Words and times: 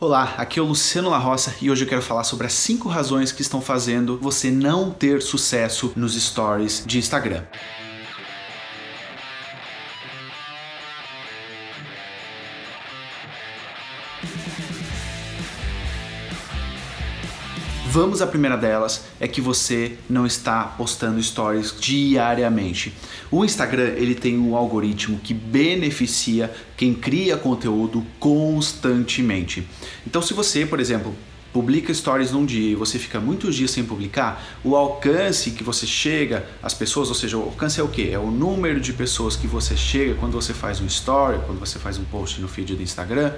Olá, 0.00 0.36
aqui 0.38 0.60
é 0.60 0.62
o 0.62 0.64
Luciano 0.64 1.10
La 1.10 1.18
Roça 1.18 1.56
e 1.60 1.68
hoje 1.68 1.82
eu 1.82 1.88
quero 1.88 2.00
falar 2.00 2.22
sobre 2.22 2.46
as 2.46 2.52
5 2.52 2.88
razões 2.88 3.32
que 3.32 3.42
estão 3.42 3.60
fazendo 3.60 4.16
você 4.16 4.48
não 4.48 4.92
ter 4.92 5.20
sucesso 5.20 5.92
nos 5.96 6.14
stories 6.14 6.84
de 6.86 6.98
Instagram. 6.98 7.42
Vamos 18.00 18.22
à 18.22 18.28
primeira 18.28 18.56
delas, 18.56 19.06
é 19.18 19.26
que 19.26 19.40
você 19.40 19.98
não 20.08 20.24
está 20.24 20.62
postando 20.62 21.20
stories 21.20 21.74
diariamente. 21.80 22.94
O 23.28 23.44
Instagram, 23.44 23.88
ele 23.96 24.14
tem 24.14 24.38
um 24.38 24.54
algoritmo 24.54 25.18
que 25.18 25.34
beneficia 25.34 26.48
quem 26.76 26.94
cria 26.94 27.36
conteúdo 27.36 28.06
constantemente. 28.20 29.66
Então 30.06 30.22
se 30.22 30.32
você, 30.32 30.64
por 30.64 30.78
exemplo, 30.78 31.12
publica 31.52 31.92
stories 31.92 32.30
num 32.30 32.46
dia 32.46 32.70
e 32.70 32.74
você 32.76 33.00
fica 33.00 33.18
muitos 33.18 33.56
dias 33.56 33.72
sem 33.72 33.84
publicar, 33.84 34.46
o 34.62 34.76
alcance 34.76 35.50
que 35.50 35.64
você 35.64 35.84
chega 35.84 36.46
às 36.62 36.72
pessoas, 36.72 37.08
ou 37.08 37.16
seja, 37.16 37.36
o 37.36 37.42
alcance 37.42 37.80
é 37.80 37.82
o 37.82 37.88
que? 37.88 38.12
É 38.12 38.18
o 38.18 38.30
número 38.30 38.80
de 38.80 38.92
pessoas 38.92 39.34
que 39.34 39.48
você 39.48 39.76
chega 39.76 40.14
quando 40.14 40.34
você 40.34 40.54
faz 40.54 40.80
um 40.80 40.86
story, 40.86 41.40
quando 41.46 41.58
você 41.58 41.80
faz 41.80 41.98
um 41.98 42.04
post 42.04 42.40
no 42.40 42.46
feed 42.46 42.76
do 42.76 42.82
Instagram. 42.82 43.32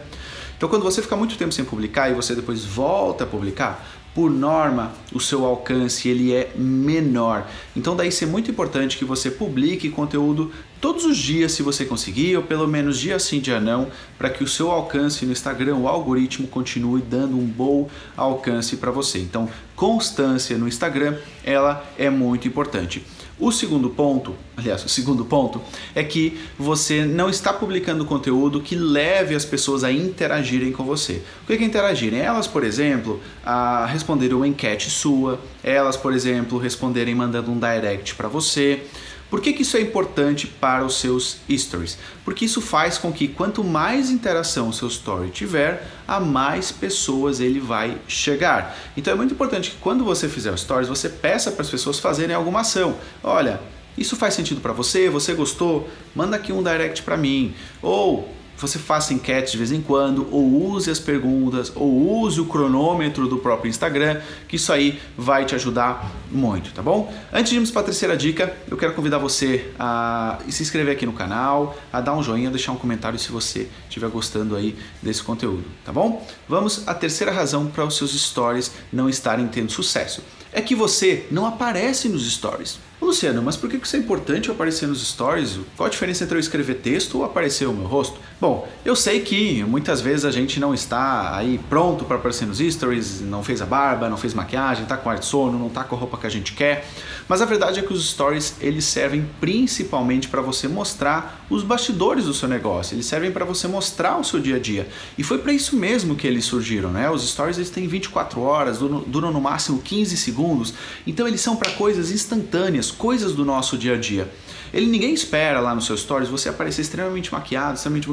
Então, 0.55 0.69
quando 0.69 0.83
você 0.83 1.01
fica 1.01 1.17
muito 1.17 1.39
tempo 1.39 1.55
sem 1.55 1.65
publicar 1.65 2.11
e 2.11 2.15
você 2.15 2.35
depois 2.35 2.63
volta 2.67 3.25
a 3.25 3.27
publicar, 3.27 4.00
por 4.15 4.31
norma, 4.31 4.93
o 5.13 5.21
seu 5.21 5.45
alcance 5.45 6.09
ele 6.09 6.33
é 6.35 6.53
menor. 6.57 7.47
Então 7.77 7.95
daí 7.95 8.11
ser 8.11 8.27
muito 8.27 8.51
importante 8.51 8.99
que 8.99 9.05
você 9.05 9.31
publique 9.31 9.89
conteúdo 9.89 10.51
todos 10.81 11.05
os 11.05 11.17
dias 11.17 11.53
se 11.53 11.63
você 11.63 11.85
conseguir, 11.85 12.37
ou 12.37 12.43
pelo 12.43 12.67
menos 12.67 12.99
dia 12.99 13.19
sim, 13.19 13.39
dia 13.39 13.61
não, 13.61 13.89
para 14.19 14.31
que 14.31 14.43
o 14.43 14.49
seu 14.49 14.71
alcance 14.71 15.25
no 15.27 15.33
Instagram, 15.33 15.77
o 15.77 15.89
algoritmo 15.89 16.49
continue 16.49 17.03
dando 17.03 17.37
um 17.37 17.45
bom 17.45 17.89
alcance 18.17 18.77
para 18.77 18.91
você. 18.91 19.19
Então, 19.19 19.49
constância 19.77 20.57
no 20.57 20.67
Instagram, 20.67 21.17
ela 21.45 21.85
é 21.99 22.09
muito 22.09 22.49
importante. 22.49 23.05
O 23.41 23.51
segundo 23.51 23.89
ponto, 23.89 24.35
aliás, 24.55 24.85
o 24.85 24.89
segundo 24.89 25.25
ponto 25.25 25.63
é 25.95 26.05
que 26.05 26.39
você 26.59 27.07
não 27.07 27.31
está 27.31 27.55
publicando 27.55 28.05
conteúdo 28.05 28.61
que 28.61 28.77
leve 28.77 29.35
as 29.35 29.47
pessoas 29.47 29.83
a 29.83 29.91
interagirem 29.91 30.71
com 30.73 30.85
você. 30.85 31.23
O 31.43 31.47
que 31.47 31.55
é 31.55 31.63
interagirem? 31.65 32.21
Elas, 32.21 32.47
por 32.47 32.63
exemplo, 32.63 33.19
a 33.43 33.87
responderem 33.87 34.37
uma 34.37 34.47
enquete 34.47 34.91
sua, 34.91 35.41
elas, 35.65 35.97
por 35.97 36.13
exemplo, 36.13 36.59
responderem 36.59 37.15
mandando 37.15 37.51
um 37.51 37.59
direct 37.59 38.15
para 38.15 38.29
você. 38.29 38.83
Por 39.31 39.41
que, 39.41 39.53
que 39.53 39.63
isso 39.63 39.77
é 39.77 39.81
importante 39.81 40.49
para 40.49 40.85
os 40.85 40.99
seus 40.99 41.37
stories? 41.49 41.97
Porque 42.25 42.45
isso 42.45 42.61
faz 42.61 42.99
com 42.99 43.13
que 43.13 43.29
quanto 43.29 43.63
mais 43.63 44.11
interação 44.11 44.69
o 44.69 44.73
seu 44.73 44.89
story 44.89 45.31
tiver, 45.31 45.87
a 46.07 46.19
mais 46.19 46.73
pessoas 46.73 47.39
ele 47.39 47.61
vai 47.61 47.97
chegar. 48.09 48.77
Então 48.97 49.13
é 49.13 49.17
muito 49.17 49.33
importante 49.33 49.71
que 49.71 49.77
quando 49.77 50.05
você 50.05 50.29
fizer 50.29 50.57
stories, 50.59 50.89
você 50.89 51.09
peça 51.09 51.53
para 51.53 51.63
as 51.63 51.71
pessoas 51.71 52.01
fazerem 52.01 52.35
alguma 52.35 52.61
ação. 52.61 52.97
Olha, 53.23 53.61
isso 53.97 54.17
faz 54.17 54.35
sentido 54.35 54.61
para 54.61 54.73
você? 54.73 55.09
Você 55.09 55.33
gostou? 55.33 55.89
Manda 56.15 56.35
aqui 56.35 56.53
um 56.53 56.63
direct 56.63 57.03
para 57.03 57.17
mim. 57.17 57.55
Ou 57.81 58.29
você 58.61 58.79
faça 58.79 59.15
enquetes 59.15 59.53
de 59.53 59.59
vez 59.59 59.73
em 59.73 59.81
quando, 59.81 60.29
ou 60.31 60.73
use 60.73 60.91
as 60.91 60.99
perguntas, 60.99 61.73
ou 61.75 62.23
use 62.23 62.41
o 62.41 62.45
cronômetro 62.45 63.27
do 63.27 63.39
próprio 63.39 63.69
Instagram, 63.69 64.21
que 64.47 64.57
isso 64.57 64.73
aí 64.73 65.01
vai 65.17 65.45
te 65.45 65.55
ajudar 65.55 66.11
muito, 66.31 66.73
tá 66.73 66.83
bom? 66.83 67.13
Antes 67.33 67.51
de 67.51 67.57
irmos 67.57 67.71
para 67.71 67.83
a 67.83 67.85
terceira 67.85 68.17
dica, 68.17 68.55
eu 68.69 68.77
quero 68.77 68.95
convidar 68.95 69.19
você 69.19 69.71
a 69.79 70.39
se 70.49 70.63
inscrever 70.63 70.95
aqui 70.95 71.07
no 71.07 71.13
canal, 71.13 71.77
a 71.93 72.01
dar 72.01 72.15
um 72.15 72.23
joinha, 72.23 72.51
deixar 72.51 72.73
um 72.73 72.77
comentário 72.77 73.19
se 73.19 73.33
você 73.33 73.69
estiver 73.89 74.09
gostando 74.09 74.57
aí 74.57 74.77
desse 75.03 75.23
conteúdo, 75.23 75.65
tá 75.85 75.93
bom? 75.93 76.27
Vamos 76.49 76.87
à 76.87 76.95
terceira 76.95 77.33
razão 77.33 77.67
para 77.67 77.85
os 77.85 77.97
seus 77.97 78.13
stories 78.13 78.73
não 78.93 79.09
estarem 79.09 79.47
tendo 79.49 79.73
sucesso. 79.73 80.23
É 80.53 80.61
que 80.61 80.75
você 80.75 81.27
não 81.31 81.47
aparece 81.47 82.09
nos 82.09 82.31
stories. 82.31 82.90
Luciano, 83.07 83.43
mas 83.43 83.57
por 83.57 83.69
que 83.69 83.77
isso 83.77 83.97
é 83.97 83.99
importante 83.99 84.51
aparecer 84.51 84.87
nos 84.87 85.05
stories? 85.07 85.59
Qual 85.77 85.87
a 85.87 85.91
diferença 85.91 86.23
entre 86.23 86.37
eu 86.37 86.41
escrever 86.41 86.75
texto 86.77 87.19
ou 87.19 87.25
aparecer 87.25 87.67
o 87.67 87.73
meu 87.73 87.87
rosto? 87.87 88.21
Bom, 88.39 88.69
eu 88.85 88.95
sei 88.95 89.21
que 89.21 89.65
muitas 89.65 90.01
vezes 90.01 90.25
a 90.25 90.31
gente 90.31 90.61
não 90.61 90.75
está 90.75 91.35
aí 91.35 91.59
pronto 91.69 92.05
para 92.05 92.17
aparecer 92.17 92.47
nos 92.47 92.59
stories, 92.59 93.21
não 93.23 93.43
fez 93.43 93.63
a 93.63 93.67
barba, 93.67 94.09
não 94.09 94.17
fez 94.17 94.35
maquiagem, 94.35 94.83
está 94.83 94.97
com 94.97 95.09
ar 95.09 95.19
de 95.19 95.25
sono, 95.25 95.59
não 95.59 95.69
está 95.69 95.83
com 95.83 95.97
a 95.97 95.99
roupa 95.99 96.19
que 96.19 96.27
a 96.27 96.31
gente 96.31 96.53
quer, 96.53 96.87
mas 97.27 97.41
a 97.41 97.47
verdade 97.47 97.81
é 97.81 97.83
que 97.83 97.93
os 97.93 98.11
stories 98.11 98.57
eles 98.61 98.85
servem 98.85 99.27
principalmente 99.41 100.29
para 100.29 100.43
você 100.43 100.69
mostrar 100.69 101.47
os 101.49 101.63
bastidores 101.63 102.27
do 102.27 102.35
seu 102.35 102.49
negócio, 102.49 102.95
eles 102.95 103.07
servem 103.07 103.33
para 103.33 103.45
você 103.45 103.67
mostrar 103.67 104.19
o 104.19 104.25
seu 104.25 104.39
dia 104.41 104.57
a 104.57 104.61
dia. 104.61 104.87
E 105.17 105.23
foi 105.23 105.39
para 105.39 105.53
isso 105.53 105.75
mesmo 105.75 106.15
que 106.15 106.27
eles 106.27 106.45
surgiram, 106.45 106.91
né? 106.91 107.11
Os 107.11 107.29
stories 107.29 107.57
eles 107.57 107.71
têm 107.71 107.89
24 107.89 108.41
horas, 108.41 108.79
duram 108.79 109.33
no 109.33 109.41
máximo 109.41 109.81
15 109.81 110.17
segundos, 110.17 110.75
então 111.07 111.27
eles 111.27 111.41
são 111.41 111.57
para 111.57 111.71
coisas 111.73 112.11
instantâneas 112.11 112.90
coisas 112.91 113.35
do 113.35 113.45
nosso 113.45 113.77
dia 113.77 113.95
a 113.95 113.99
dia. 113.99 114.31
Ele 114.73 114.87
ninguém 114.87 115.13
espera 115.13 115.61
lá 115.61 115.75
nos 115.75 115.87
seus 115.87 116.01
stories 116.01 116.29
você 116.29 116.49
aparecer 116.49 116.83
extremamente 116.83 117.33
maquiado, 117.33 117.75
extremamente 117.75 118.09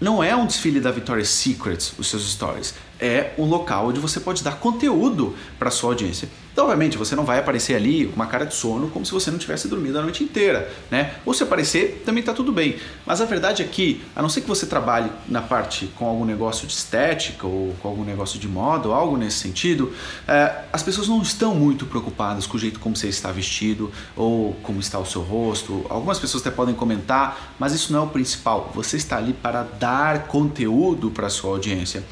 não 0.00 0.22
é 0.24 0.34
um 0.34 0.46
desfile 0.46 0.80
da 0.80 0.90
Victoria's 0.90 1.28
Secret 1.28 1.92
os 1.98 2.08
seus 2.08 2.30
stories, 2.30 2.74
é 3.00 3.32
um 3.38 3.44
local 3.44 3.88
onde 3.88 4.00
você 4.00 4.20
pode 4.20 4.44
dar 4.44 4.56
conteúdo 4.56 5.34
para 5.58 5.70
sua 5.70 5.90
audiência. 5.90 6.28
Então, 6.52 6.64
obviamente, 6.64 6.98
você 6.98 7.14
não 7.14 7.24
vai 7.24 7.38
aparecer 7.38 7.76
ali 7.76 8.06
com 8.06 8.16
uma 8.16 8.26
cara 8.26 8.44
de 8.44 8.54
sono 8.54 8.88
como 8.88 9.06
se 9.06 9.12
você 9.12 9.30
não 9.30 9.38
tivesse 9.38 9.68
dormido 9.68 9.98
a 9.98 10.02
noite 10.02 10.24
inteira, 10.24 10.70
né? 10.90 11.14
Ou 11.24 11.32
se 11.32 11.42
aparecer, 11.42 12.02
também 12.04 12.20
está 12.20 12.34
tudo 12.34 12.52
bem. 12.52 12.76
Mas 13.06 13.20
a 13.20 13.24
verdade 13.24 13.62
é 13.62 13.64
que, 13.64 14.02
a 14.16 14.20
não 14.20 14.28
ser 14.28 14.40
que 14.40 14.48
você 14.48 14.66
trabalhe 14.66 15.10
na 15.28 15.40
parte 15.40 15.86
com 15.96 16.06
algum 16.06 16.24
negócio 16.24 16.66
de 16.66 16.72
estética 16.72 17.46
ou 17.46 17.74
com 17.80 17.88
algum 17.88 18.04
negócio 18.04 18.38
de 18.38 18.48
moda 18.48 18.88
ou 18.88 18.94
algo 18.94 19.16
nesse 19.16 19.38
sentido, 19.38 19.92
é, 20.26 20.64
as 20.72 20.82
pessoas 20.82 21.06
não 21.06 21.22
estão 21.22 21.54
muito 21.54 21.86
preocupadas 21.86 22.46
com 22.46 22.56
o 22.56 22.60
jeito 22.60 22.80
como 22.80 22.96
você 22.96 23.08
está 23.08 23.30
vestido 23.30 23.90
ou 24.16 24.54
como 24.62 24.80
está 24.80 24.98
o 24.98 25.06
seu 25.06 25.22
rosto. 25.22 25.86
Algumas 25.88 26.18
pessoas 26.18 26.44
até 26.44 26.54
podem 26.54 26.74
comentar, 26.74 27.54
mas 27.58 27.72
isso 27.72 27.92
não 27.92 28.00
é 28.00 28.02
o 28.02 28.08
principal. 28.08 28.72
Você 28.74 28.96
está 28.96 29.16
ali 29.16 29.32
para 29.32 29.62
dar 29.62 30.26
conteúdo 30.26 31.10
para 31.10 31.28
sua 31.28 31.52
audiência. 31.52 32.02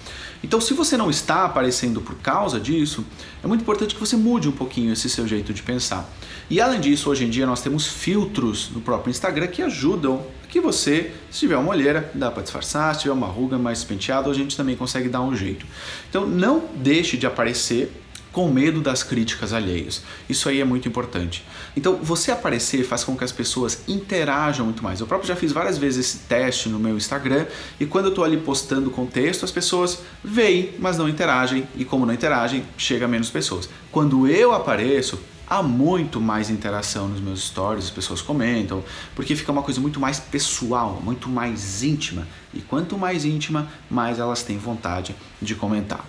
Então, 0.42 0.60
se 0.60 0.72
você 0.72 0.96
não 0.96 1.10
está 1.10 1.44
aparecendo 1.44 2.00
por 2.00 2.14
causa 2.16 2.60
disso, 2.60 3.04
é 3.42 3.46
muito 3.46 3.62
importante 3.62 3.94
que 3.94 4.00
você 4.00 4.16
mude 4.16 4.48
um 4.48 4.52
pouquinho 4.52 4.92
esse 4.92 5.08
seu 5.08 5.26
jeito 5.26 5.52
de 5.52 5.62
pensar. 5.62 6.08
E 6.48 6.60
além 6.60 6.80
disso, 6.80 7.10
hoje 7.10 7.24
em 7.24 7.30
dia 7.30 7.46
nós 7.46 7.60
temos 7.60 7.86
filtros 7.86 8.70
no 8.70 8.80
próprio 8.80 9.10
Instagram 9.10 9.48
que 9.48 9.62
ajudam 9.62 10.24
que 10.48 10.60
você, 10.60 11.12
se 11.30 11.40
tiver 11.40 11.56
uma 11.56 11.70
olheira, 11.70 12.10
dá 12.14 12.30
para 12.30 12.42
disfarçar, 12.42 12.94
se 12.94 13.02
tiver 13.02 13.12
uma 13.12 13.26
ruga 13.26 13.58
mais 13.58 13.84
penteada, 13.84 14.30
a 14.30 14.34
gente 14.34 14.56
também 14.56 14.74
consegue 14.74 15.08
dar 15.08 15.20
um 15.20 15.36
jeito. 15.36 15.66
Então, 16.08 16.26
não 16.26 16.64
deixe 16.76 17.16
de 17.16 17.26
aparecer 17.26 17.92
com 18.32 18.48
medo 18.50 18.80
das 18.80 19.02
críticas 19.02 19.52
alheias. 19.52 20.02
Isso 20.28 20.48
aí 20.48 20.60
é 20.60 20.64
muito 20.64 20.88
importante. 20.88 21.44
Então, 21.76 21.96
você 21.96 22.30
aparecer 22.30 22.84
faz 22.84 23.04
com 23.04 23.16
que 23.16 23.24
as 23.24 23.32
pessoas 23.32 23.82
interajam 23.88 24.64
muito 24.64 24.82
mais. 24.82 25.00
Eu 25.00 25.06
próprio 25.06 25.28
já 25.28 25.36
fiz 25.36 25.52
várias 25.52 25.78
vezes 25.78 26.06
esse 26.06 26.18
teste 26.26 26.68
no 26.68 26.78
meu 26.78 26.96
Instagram 26.96 27.46
e 27.80 27.86
quando 27.86 28.06
eu 28.06 28.10
estou 28.10 28.24
ali 28.24 28.36
postando 28.36 28.90
contexto, 28.90 29.44
as 29.44 29.50
pessoas 29.50 30.00
veem, 30.22 30.74
mas 30.78 30.98
não 30.98 31.08
interagem 31.08 31.66
e 31.76 31.84
como 31.84 32.04
não 32.04 32.14
interagem, 32.14 32.64
chega 32.76 33.06
a 33.06 33.08
menos 33.08 33.30
pessoas. 33.30 33.68
Quando 33.90 34.26
eu 34.28 34.52
apareço, 34.52 35.18
há 35.48 35.62
muito 35.62 36.20
mais 36.20 36.50
interação 36.50 37.08
nos 37.08 37.20
meus 37.20 37.42
stories, 37.44 37.86
as 37.86 37.90
pessoas 37.90 38.20
comentam, 38.20 38.84
porque 39.14 39.34
fica 39.34 39.50
uma 39.50 39.62
coisa 39.62 39.80
muito 39.80 39.98
mais 39.98 40.20
pessoal, 40.20 41.00
muito 41.02 41.28
mais 41.28 41.82
íntima. 41.82 42.26
E 42.52 42.60
quanto 42.60 42.98
mais 42.98 43.24
íntima, 43.24 43.68
mais 43.90 44.18
elas 44.18 44.42
têm 44.42 44.58
vontade 44.58 45.14
de 45.40 45.54
comentar. 45.54 46.04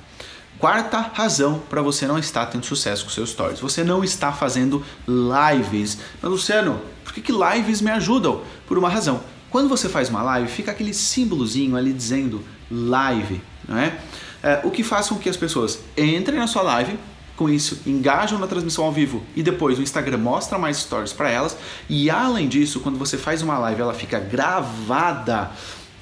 Quarta 0.59 0.99
razão 0.99 1.61
para 1.69 1.81
você 1.81 2.05
não 2.05 2.19
estar 2.19 2.45
tendo 2.47 2.65
sucesso 2.65 3.05
com 3.05 3.09
seus 3.09 3.29
stories. 3.29 3.61
Você 3.61 3.81
não 3.81 4.03
está 4.03 4.33
fazendo 4.33 4.83
lives. 5.07 5.97
Mas 6.21 6.29
Luciano, 6.29 6.81
por 7.05 7.13
que, 7.13 7.21
que 7.21 7.31
lives 7.31 7.79
me 7.79 7.89
ajudam? 7.91 8.41
Por 8.67 8.77
uma 8.77 8.89
razão. 8.89 9.21
Quando 9.49 9.69
você 9.69 9.87
faz 9.87 10.09
uma 10.09 10.21
live, 10.21 10.49
fica 10.49 10.71
aquele 10.71 10.93
símbolozinho 10.93 11.77
ali 11.77 11.93
dizendo 11.93 12.43
live, 12.69 13.41
não 13.67 13.77
é? 13.77 13.97
é 14.43 14.61
o 14.63 14.69
que 14.69 14.83
faz 14.83 15.07
com 15.07 15.15
que 15.15 15.29
as 15.29 15.37
pessoas 15.37 15.79
entrem 15.97 16.37
na 16.37 16.45
sua 16.45 16.61
live, 16.61 16.99
com 17.35 17.49
isso 17.49 17.81
engajam 17.87 18.37
na 18.37 18.45
transmissão 18.45 18.83
ao 18.83 18.91
vivo 18.91 19.23
e 19.35 19.41
depois 19.41 19.79
o 19.79 19.81
Instagram 19.81 20.17
mostra 20.17 20.59
mais 20.59 20.77
stories 20.77 21.13
para 21.13 21.29
elas 21.31 21.57
e 21.89 22.09
além 22.09 22.49
disso, 22.49 22.81
quando 22.81 22.99
você 22.99 23.17
faz 23.17 23.41
uma 23.41 23.57
live, 23.57 23.81
ela 23.81 23.93
fica 23.93 24.19
gravada 24.19 25.49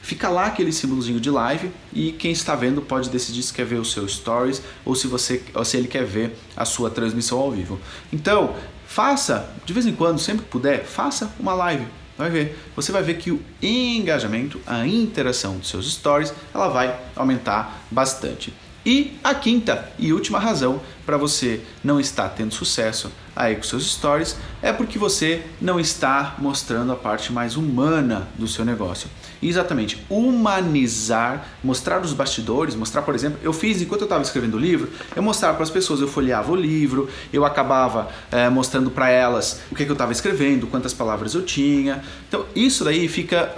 fica 0.07 0.30
lá 0.30 0.45
aquele 0.45 0.71
símbolozinho 0.71 1.19
de 1.19 1.30
live 1.30 1.69
e 1.92 2.13
quem 2.13 2.31
está 2.31 2.56
vendo 2.56 2.81
pode 2.81 3.09
decidir 3.09 3.44
se 3.44 3.54
quer 3.54 3.65
ver 3.65 3.75
o 3.75 3.83
seu 3.83 4.07
stories 4.07 4.62
ou 4.86 4.95
se 4.95 5.06
você 5.06 5.44
ou 5.54 5.65
se 5.65 5.75
ele 5.75 5.89
quer 5.89 6.06
ver 6.06 6.33
a 6.56 6.63
sua 6.63 6.89
transmissão 6.89 7.38
ao 7.38 7.51
vivo. 7.51 7.77
Então, 8.12 8.56
faça 8.88 9.54
de 9.65 9.74
vez 9.74 9.86
em 9.86 9.94
quando, 9.94 10.18
sempre 10.18 10.45
que 10.45 10.50
puder, 10.50 10.86
faça 10.86 11.30
uma 11.38 11.54
live. 11.54 11.86
Vai 12.18 12.30
ver, 12.30 12.57
você 12.74 12.89
vai 12.89 13.04
ver 13.04 13.18
que 13.18 13.31
o 13.31 13.42
engajamento, 13.62 14.62
a 14.65 14.88
interação 14.88 15.57
dos 15.57 15.68
seus 15.68 15.92
stories, 15.92 16.33
ela 16.54 16.69
vai 16.69 16.98
aumentar 17.13 17.83
bastante. 17.92 18.54
E 18.88 19.19
a 19.22 19.36
quinta 19.36 19.89
e 20.00 20.13
última 20.13 20.39
razão 20.39 20.80
para 21.06 21.18
você 21.18 21.60
não 21.84 22.00
estar 22.00 22.30
tendo 22.30 22.54
sucesso 22.54 23.12
aí 23.36 23.54
com 23.57 23.63
seus 23.63 23.86
stories 23.92 24.38
é 24.62 24.72
porque 24.72 24.98
você 24.98 25.44
não 25.60 25.78
está 25.78 26.36
mostrando 26.39 26.94
a 26.94 26.95
parte 26.95 27.34
mais 27.34 27.57
humana 27.57 28.30
do 28.38 28.48
seu 28.48 28.63
negócio. 28.63 29.10
Exatamente. 29.44 30.01
Humanizar, 30.10 31.50
mostrar 31.62 32.00
os 32.00 32.13
bastidores, 32.13 32.75
mostrar, 32.75 33.01
por 33.01 33.13
exemplo, 33.13 33.38
eu 33.44 33.51
fiz 33.51 33.81
enquanto 33.81 34.04
eu 34.04 34.06
estava 34.06 34.24
escrevendo 34.24 34.54
o 34.56 34.60
livro, 34.60 34.90
eu 35.13 35.22
mostrava 35.22 35.56
para 35.56 35.63
as 35.63 35.69
pessoas, 35.69 36.00
eu 36.00 36.07
folheava 36.07 36.50
o 36.50 36.56
livro, 36.56 37.10
eu 37.33 37.44
acabava 37.44 38.07
é, 38.31 38.48
mostrando 38.48 38.90
para 38.90 39.10
elas 39.10 39.60
o 39.69 39.75
que, 39.75 39.83
que 39.83 39.92
eu 39.92 39.95
estava 39.95 40.13
escrevendo, 40.13 40.66
quantas 40.66 40.94
palavras 40.94 41.33
eu 41.33 41.42
tinha. 41.42 42.01
Então, 42.30 42.45
isso 42.56 42.86
daí 42.86 43.10
fica 43.10 43.51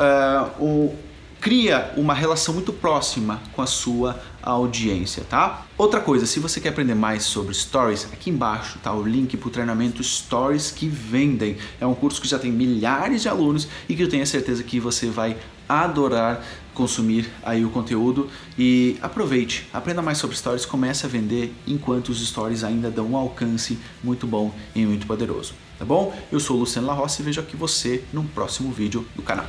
uh, 0.60 0.64
o 0.64 1.09
cria 1.40 1.94
uma 1.96 2.14
relação 2.14 2.54
muito 2.54 2.74
próxima 2.74 3.42
com 3.54 3.62
a 3.62 3.66
sua 3.66 4.20
audiência, 4.42 5.24
tá? 5.30 5.66
Outra 5.78 6.00
coisa, 6.00 6.26
se 6.26 6.40
você 6.40 6.60
quer 6.60 6.70
aprender 6.70 6.96
mais 6.96 7.24
sobre 7.24 7.54
stories, 7.54 8.06
aqui 8.12 8.30
embaixo 8.30 8.80
tá 8.80 8.94
o 8.94 9.04
link 9.04 9.38
para 9.38 9.48
o 9.48 9.52
treinamento 9.52 10.04
Stories 10.04 10.72
que 10.72 10.88
vendem. 10.88 11.58
É 11.80 11.86
um 11.86 11.94
curso 11.94 12.22
que 12.22 12.28
já 12.28 12.38
tem 12.38 12.52
milhares 12.52 13.22
de 13.22 13.30
alunos 13.30 13.68
e 13.88 13.96
que 13.96 14.04
eu 14.04 14.10
tenho 14.10 14.26
certeza 14.26 14.64
que 14.64 14.80
você 14.80 15.08
vai 15.08 15.38
adorar 15.68 16.44
consumir 16.74 17.30
aí 17.44 17.66
o 17.66 17.70
conteúdo 17.70 18.30
e 18.58 18.98
aproveite, 19.02 19.68
aprenda 19.74 20.02
mais 20.02 20.18
sobre 20.18 20.36
stories, 20.36 20.66
comece 20.66 21.06
a 21.06 21.10
vender 21.10 21.54
enquanto 21.68 22.08
os 22.08 22.26
stories 22.26 22.64
ainda 22.64 22.90
dão 22.90 23.12
um 23.12 23.18
alcance 23.18 23.78
muito 24.02 24.26
bom 24.26 24.54
e 24.74 24.86
muito 24.86 25.06
poderoso, 25.06 25.54
tá 25.78 25.84
bom? 25.84 26.18
Eu 26.32 26.40
sou 26.40 26.56
o 26.56 26.60
Luciano 26.60 26.88
La 26.88 26.94
Rossi 26.94 27.22
e 27.22 27.26
vejo 27.26 27.42
aqui 27.42 27.58
você 27.58 28.02
no 28.14 28.24
próximo 28.24 28.72
vídeo 28.72 29.06
do 29.14 29.22
canal. 29.22 29.48